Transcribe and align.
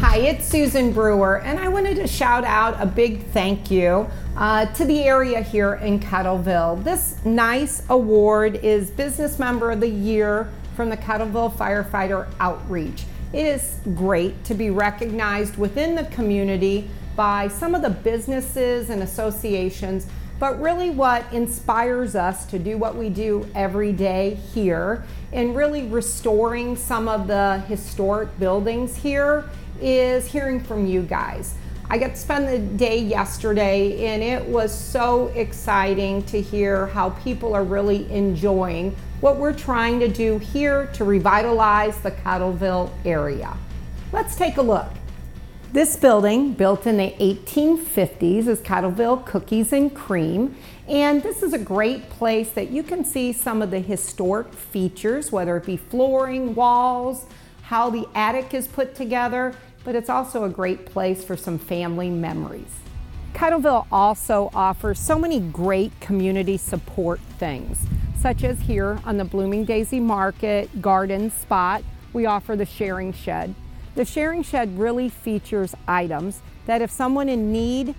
Hi, 0.00 0.18
it's 0.18 0.46
Susan 0.46 0.92
Brewer, 0.92 1.40
and 1.40 1.58
I 1.58 1.68
wanted 1.68 1.94
to 1.96 2.06
shout 2.06 2.44
out 2.44 2.76
a 2.78 2.84
big 2.84 3.24
thank 3.28 3.70
you 3.70 4.06
uh, 4.36 4.66
to 4.66 4.84
the 4.84 5.04
area 5.04 5.40
here 5.40 5.76
in 5.76 5.98
Cottleville. 5.98 6.84
This 6.84 7.16
nice 7.24 7.82
award 7.88 8.56
is 8.56 8.90
Business 8.90 9.38
Member 9.38 9.70
of 9.70 9.80
the 9.80 9.88
Year 9.88 10.52
from 10.76 10.90
the 10.90 10.96
Cottleville 10.98 11.54
Firefighter 11.54 12.28
Outreach. 12.38 13.04
It 13.32 13.46
is 13.46 13.78
great 13.94 14.44
to 14.44 14.52
be 14.52 14.68
recognized 14.68 15.56
within 15.56 15.94
the 15.94 16.04
community 16.04 16.90
by 17.16 17.48
some 17.48 17.74
of 17.74 17.80
the 17.80 17.90
businesses 17.90 18.90
and 18.90 19.02
associations, 19.02 20.06
but 20.38 20.60
really 20.60 20.90
what 20.90 21.30
inspires 21.32 22.14
us 22.14 22.46
to 22.46 22.58
do 22.58 22.78
what 22.78 22.96
we 22.96 23.08
do 23.08 23.48
every 23.54 23.92
day 23.92 24.34
here 24.54 25.04
and 25.32 25.54
really 25.56 25.86
restoring 25.86 26.76
some 26.76 27.08
of 27.08 27.26
the 27.26 27.58
historic 27.68 28.38
buildings 28.38 28.96
here 28.96 29.44
is 29.80 30.26
hearing 30.26 30.60
from 30.60 30.86
you 30.86 31.02
guys. 31.02 31.54
I 31.90 31.98
got 31.98 32.10
to 32.10 32.16
spend 32.16 32.48
the 32.48 32.58
day 32.76 32.98
yesterday 32.98 34.06
and 34.06 34.22
it 34.22 34.44
was 34.44 34.72
so 34.72 35.28
exciting 35.28 36.22
to 36.24 36.40
hear 36.40 36.86
how 36.88 37.10
people 37.10 37.54
are 37.54 37.64
really 37.64 38.10
enjoying 38.12 38.94
what 39.20 39.38
we're 39.38 39.54
trying 39.54 39.98
to 40.00 40.08
do 40.08 40.38
here 40.38 40.86
to 40.94 41.04
revitalize 41.04 41.98
the 42.00 42.10
Cottleville 42.10 42.90
area. 43.04 43.56
Let's 44.12 44.36
take 44.36 44.58
a 44.58 44.62
look. 44.62 44.88
This 45.70 45.96
building, 45.96 46.54
built 46.54 46.86
in 46.86 46.96
the 46.96 47.14
1850s, 47.20 48.48
is 48.48 48.58
Cottleville 48.60 49.26
Cookies 49.26 49.70
and 49.74 49.94
Cream. 49.94 50.56
And 50.88 51.22
this 51.22 51.42
is 51.42 51.52
a 51.52 51.58
great 51.58 52.08
place 52.08 52.50
that 52.52 52.70
you 52.70 52.82
can 52.82 53.04
see 53.04 53.34
some 53.34 53.60
of 53.60 53.70
the 53.70 53.80
historic 53.80 54.50
features, 54.54 55.30
whether 55.30 55.58
it 55.58 55.66
be 55.66 55.76
flooring, 55.76 56.54
walls, 56.54 57.26
how 57.64 57.90
the 57.90 58.08
attic 58.14 58.54
is 58.54 58.66
put 58.66 58.94
together, 58.94 59.54
but 59.84 59.94
it's 59.94 60.08
also 60.08 60.44
a 60.44 60.48
great 60.48 60.86
place 60.86 61.22
for 61.22 61.36
some 61.36 61.58
family 61.58 62.08
memories. 62.08 62.74
Cottleville 63.34 63.86
also 63.92 64.50
offers 64.54 64.98
so 64.98 65.18
many 65.18 65.38
great 65.38 65.92
community 66.00 66.56
support 66.56 67.20
things, 67.38 67.86
such 68.18 68.42
as 68.42 68.58
here 68.60 68.98
on 69.04 69.18
the 69.18 69.24
Blooming 69.26 69.66
Daisy 69.66 70.00
Market 70.00 70.80
Garden 70.80 71.30
Spot, 71.30 71.84
we 72.14 72.24
offer 72.24 72.56
the 72.56 72.64
Sharing 72.64 73.12
Shed. 73.12 73.54
The 73.98 74.04
Sharing 74.04 74.44
Shed 74.44 74.78
really 74.78 75.08
features 75.08 75.74
items 75.88 76.40
that 76.66 76.82
if 76.82 76.88
someone 76.88 77.28
in 77.28 77.50
need 77.50 77.96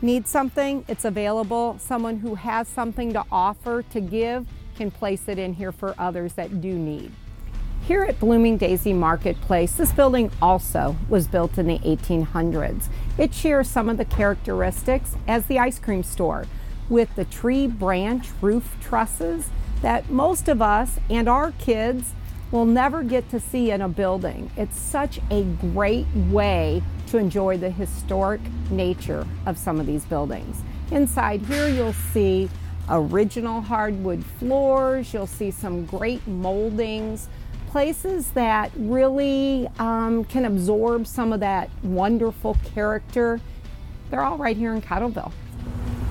needs 0.00 0.30
something, 0.30 0.84
it's 0.86 1.04
available. 1.04 1.76
Someone 1.80 2.18
who 2.18 2.36
has 2.36 2.68
something 2.68 3.12
to 3.14 3.24
offer, 3.32 3.82
to 3.82 4.00
give, 4.00 4.46
can 4.76 4.92
place 4.92 5.26
it 5.26 5.36
in 5.36 5.54
here 5.54 5.72
for 5.72 5.92
others 5.98 6.34
that 6.34 6.60
do 6.60 6.72
need. 6.72 7.10
Here 7.84 8.04
at 8.04 8.20
Blooming 8.20 8.58
Daisy 8.58 8.92
Marketplace, 8.92 9.72
this 9.72 9.90
building 9.90 10.30
also 10.40 10.94
was 11.08 11.26
built 11.26 11.58
in 11.58 11.66
the 11.66 11.80
1800s. 11.80 12.86
It 13.18 13.34
shares 13.34 13.68
some 13.68 13.88
of 13.88 13.96
the 13.96 14.04
characteristics 14.04 15.16
as 15.26 15.46
the 15.46 15.58
ice 15.58 15.80
cream 15.80 16.04
store 16.04 16.46
with 16.88 17.12
the 17.16 17.24
tree 17.24 17.66
branch 17.66 18.28
roof 18.40 18.76
trusses 18.80 19.50
that 19.82 20.08
most 20.08 20.46
of 20.46 20.62
us 20.62 21.00
and 21.10 21.28
our 21.28 21.50
kids 21.58 22.12
will 22.54 22.64
never 22.64 23.02
get 23.02 23.28
to 23.30 23.40
see 23.40 23.72
in 23.72 23.82
a 23.82 23.88
building. 23.88 24.48
It's 24.56 24.78
such 24.78 25.18
a 25.28 25.42
great 25.42 26.06
way 26.14 26.84
to 27.08 27.18
enjoy 27.18 27.58
the 27.58 27.68
historic 27.68 28.40
nature 28.70 29.26
of 29.44 29.58
some 29.58 29.80
of 29.80 29.86
these 29.86 30.04
buildings. 30.04 30.62
Inside 30.92 31.40
here 31.40 31.66
you'll 31.66 31.92
see 32.12 32.48
original 32.88 33.60
hardwood 33.60 34.24
floors, 34.38 35.12
you'll 35.12 35.26
see 35.26 35.50
some 35.50 35.84
great 35.84 36.24
moldings, 36.28 37.28
places 37.70 38.30
that 38.30 38.70
really 38.76 39.66
um, 39.80 40.22
can 40.22 40.44
absorb 40.44 41.08
some 41.08 41.32
of 41.32 41.40
that 41.40 41.68
wonderful 41.82 42.56
character. 42.72 43.40
They're 44.10 44.22
all 44.22 44.38
right 44.38 44.56
here 44.56 44.72
in 44.74 44.80
Cottleville. 44.80 45.32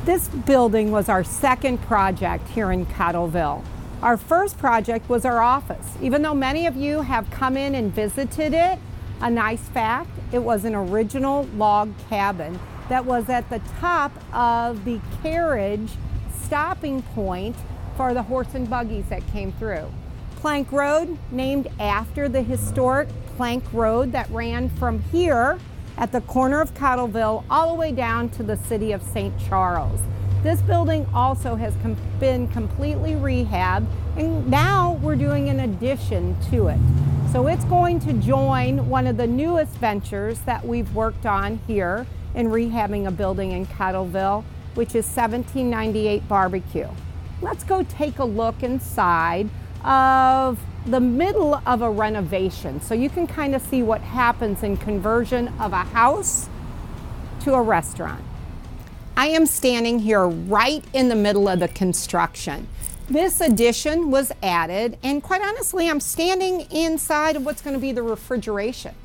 This 0.03 0.27
building 0.27 0.91
was 0.91 1.07
our 1.07 1.23
second 1.23 1.81
project 1.83 2.49
here 2.49 2.73
in 2.73 2.85
Cottleville. 2.85 3.63
Our 4.03 4.17
first 4.17 4.57
project 4.57 5.07
was 5.07 5.23
our 5.23 5.41
office. 5.41 5.95
Even 6.01 6.23
though 6.23 6.33
many 6.35 6.67
of 6.67 6.75
you 6.75 7.03
have 7.03 7.31
come 7.31 7.55
in 7.55 7.73
and 7.73 7.89
visited 7.89 8.53
it, 8.53 8.77
a 9.21 9.29
nice 9.29 9.61
fact, 9.69 10.09
it 10.33 10.39
was 10.39 10.65
an 10.65 10.75
original 10.75 11.45
log 11.55 11.93
cabin 12.09 12.59
that 12.89 13.05
was 13.05 13.29
at 13.29 13.49
the 13.49 13.61
top 13.79 14.11
of 14.33 14.83
the 14.83 14.99
carriage 15.21 15.89
stopping 16.37 17.01
point 17.01 17.55
for 17.95 18.13
the 18.13 18.23
horse 18.23 18.53
and 18.53 18.69
buggies 18.69 19.05
that 19.07 19.25
came 19.27 19.53
through. 19.53 19.89
Plank 20.35 20.73
Road, 20.73 21.17
named 21.31 21.69
after 21.79 22.27
the 22.27 22.41
historic 22.41 23.07
Plank 23.37 23.63
Road 23.71 24.11
that 24.11 24.29
ran 24.31 24.67
from 24.67 24.99
here 25.13 25.57
at 25.97 26.11
the 26.11 26.19
corner 26.19 26.59
of 26.59 26.73
Cottleville 26.73 27.45
all 27.49 27.71
the 27.71 27.79
way 27.79 27.93
down 27.93 28.27
to 28.31 28.43
the 28.43 28.57
city 28.57 28.91
of 28.91 29.01
St. 29.01 29.33
Charles. 29.47 30.01
This 30.43 30.61
building 30.61 31.07
also 31.13 31.55
has 31.55 31.73
com 31.81 31.95
been 32.19 32.49
completely 32.49 33.13
rehabbed 33.13 33.87
and 34.17 34.45
now 34.49 34.99
we're 35.01 35.15
doing 35.15 35.47
an 35.47 35.61
addition 35.61 36.35
to 36.51 36.67
it. 36.67 36.79
So 37.31 37.47
it's 37.47 37.63
going 37.63 38.01
to 38.01 38.11
join 38.11 38.89
one 38.89 39.07
of 39.07 39.15
the 39.15 39.25
newest 39.25 39.71
ventures 39.77 40.39
that 40.41 40.65
we've 40.65 40.93
worked 40.93 41.25
on 41.25 41.59
here 41.65 42.05
in 42.35 42.47
rehabbing 42.47 43.07
a 43.07 43.11
building 43.11 43.53
in 43.53 43.65
Cottleville, 43.67 44.43
which 44.75 44.89
is 44.89 45.05
1798 45.05 46.27
Barbecue. 46.27 46.89
Let's 47.41 47.63
go 47.63 47.83
take 47.83 48.19
a 48.19 48.25
look 48.25 48.63
inside 48.63 49.49
of 49.85 50.59
the 50.85 50.99
middle 50.99 51.61
of 51.65 51.81
a 51.81 51.89
renovation. 51.89 52.81
So 52.81 52.93
you 52.93 53.09
can 53.09 53.27
kind 53.27 53.55
of 53.55 53.61
see 53.61 53.81
what 53.81 54.01
happens 54.01 54.61
in 54.61 54.75
conversion 54.75 55.47
of 55.57 55.71
a 55.71 55.85
house 55.85 56.49
to 57.43 57.53
a 57.53 57.61
restaurant. 57.61 58.25
I 59.15 59.27
am 59.27 59.45
standing 59.45 59.99
here 59.99 60.27
right 60.27 60.83
in 60.91 61.07
the 61.07 61.15
middle 61.15 61.47
of 61.47 61.59
the 61.59 61.67
construction. 61.67 62.67
This 63.07 63.41
addition 63.41 64.09
was 64.09 64.31
added, 64.41 64.97
and 65.03 65.21
quite 65.21 65.41
honestly, 65.41 65.87
I'm 65.87 65.99
standing 65.99 66.61
inside 66.71 67.35
of 67.35 67.45
what's 67.45 67.61
going 67.61 67.75
to 67.75 67.79
be 67.79 67.91
the 67.91 68.01
refrigeration. 68.01 68.95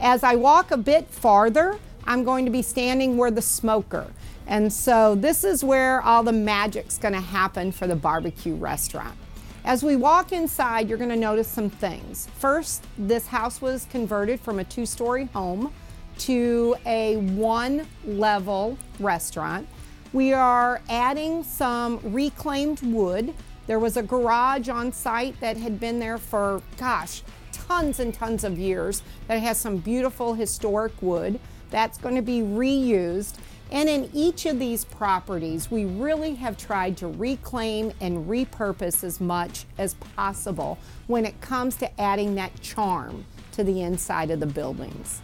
As 0.00 0.24
I 0.24 0.34
walk 0.34 0.70
a 0.70 0.78
bit 0.78 1.08
farther, 1.08 1.78
I'm 2.06 2.24
going 2.24 2.46
to 2.46 2.50
be 2.50 2.62
standing 2.62 3.18
where 3.18 3.30
the 3.30 3.42
smoker. 3.42 4.06
And 4.46 4.72
so 4.72 5.14
this 5.14 5.44
is 5.44 5.62
where 5.62 6.00
all 6.00 6.22
the 6.22 6.32
magic's 6.32 6.96
going 6.96 7.14
to 7.14 7.20
happen 7.20 7.70
for 7.70 7.86
the 7.86 7.96
barbecue 7.96 8.54
restaurant. 8.54 9.14
As 9.62 9.82
we 9.82 9.94
walk 9.94 10.32
inside, 10.32 10.88
you're 10.88 10.98
going 10.98 11.10
to 11.10 11.16
notice 11.16 11.48
some 11.48 11.68
things. 11.68 12.28
First, 12.38 12.82
this 12.96 13.26
house 13.26 13.60
was 13.60 13.86
converted 13.90 14.40
from 14.40 14.58
a 14.58 14.64
two 14.64 14.86
story 14.86 15.26
home 15.34 15.72
to 16.18 16.76
a 16.86 17.16
one 17.16 17.86
level 18.04 18.78
restaurant. 18.98 19.68
We 20.12 20.32
are 20.32 20.80
adding 20.88 21.42
some 21.42 22.00
reclaimed 22.02 22.80
wood. 22.82 23.34
There 23.66 23.78
was 23.78 23.96
a 23.96 24.02
garage 24.02 24.68
on 24.68 24.92
site 24.92 25.40
that 25.40 25.56
had 25.56 25.80
been 25.80 25.98
there 25.98 26.18
for, 26.18 26.62
gosh, 26.76 27.22
tons 27.50 27.98
and 27.98 28.12
tons 28.12 28.44
of 28.44 28.58
years 28.58 29.02
that 29.26 29.38
has 29.40 29.58
some 29.58 29.78
beautiful 29.78 30.34
historic 30.34 30.92
wood. 31.00 31.40
That's 31.70 31.98
going 31.98 32.14
to 32.14 32.22
be 32.22 32.40
reused. 32.40 33.34
And 33.72 33.88
in 33.88 34.10
each 34.12 34.46
of 34.46 34.58
these 34.58 34.84
properties, 34.84 35.70
we 35.70 35.84
really 35.84 36.34
have 36.36 36.56
tried 36.56 36.96
to 36.98 37.08
reclaim 37.08 37.92
and 38.00 38.28
repurpose 38.28 39.02
as 39.02 39.20
much 39.20 39.64
as 39.78 39.94
possible 39.94 40.78
when 41.06 41.26
it 41.26 41.40
comes 41.40 41.76
to 41.76 42.00
adding 42.00 42.36
that 42.36 42.60
charm 42.60 43.24
to 43.52 43.64
the 43.64 43.82
inside 43.82 44.30
of 44.30 44.38
the 44.38 44.46
buildings. 44.46 45.20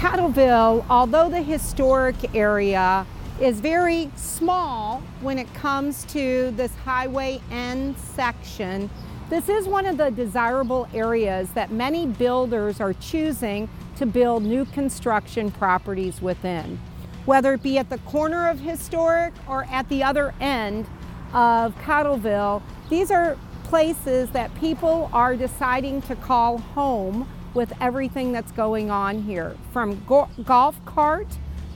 Cottleville, 0.00 0.82
although 0.88 1.28
the 1.28 1.42
historic 1.42 2.34
area 2.34 3.06
is 3.38 3.60
very 3.60 4.10
small 4.16 5.02
when 5.20 5.38
it 5.38 5.52
comes 5.52 6.04
to 6.04 6.52
this 6.52 6.74
highway 6.76 7.38
end 7.50 7.98
section, 7.98 8.88
this 9.28 9.50
is 9.50 9.68
one 9.68 9.84
of 9.84 9.98
the 9.98 10.10
desirable 10.10 10.88
areas 10.94 11.50
that 11.50 11.70
many 11.70 12.06
builders 12.06 12.80
are 12.80 12.94
choosing 12.94 13.68
to 13.96 14.06
build 14.06 14.42
new 14.42 14.64
construction 14.64 15.50
properties 15.50 16.22
within 16.22 16.80
whether 17.26 17.52
it 17.52 17.62
be 17.62 17.76
at 17.76 17.90
the 17.90 17.98
corner 17.98 18.48
of 18.48 18.58
historic 18.58 19.34
or 19.46 19.64
at 19.64 19.86
the 19.90 20.02
other 20.02 20.32
end 20.40 20.86
of 21.34 21.76
Cottleville. 21.80 22.62
These 22.88 23.10
are 23.10 23.36
places 23.64 24.30
that 24.30 24.52
people 24.54 25.10
are 25.12 25.36
deciding 25.36 26.00
to 26.02 26.16
call 26.16 26.56
home 26.56 27.28
with 27.54 27.72
everything 27.80 28.32
that's 28.32 28.52
going 28.52 28.90
on 28.90 29.22
here, 29.22 29.56
from 29.72 30.02
go 30.04 30.28
golf 30.44 30.82
cart 30.84 31.26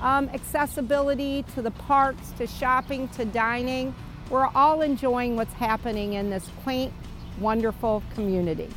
um, 0.01 0.29
accessibility 0.31 1.45
to 1.55 1.63
the 1.63 1.71
parks 1.71 2.31
to 2.33 2.47
shopping 2.47 3.09
to 3.09 3.25
dining. 3.25 3.95
We're 4.31 4.49
all 4.55 4.83
enjoying 4.83 5.37
what's 5.37 5.55
happening 5.55 6.15
in 6.15 6.31
this 6.31 6.49
quaint, 6.63 6.93
wonderful 7.39 8.03
community. 8.15 8.69